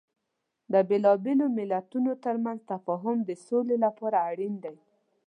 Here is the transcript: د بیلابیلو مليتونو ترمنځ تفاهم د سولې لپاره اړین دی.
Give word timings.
د 0.73 0.73
بیلابیلو 0.89 1.45
مليتونو 1.57 2.11
ترمنځ 2.25 2.59
تفاهم 2.73 3.17
د 3.23 3.31
سولې 3.45 3.77
لپاره 3.85 4.17
اړین 4.29 4.53
دی. 4.63 4.77